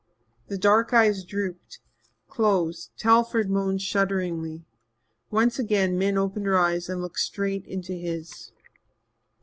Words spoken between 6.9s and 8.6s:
looked straight into his.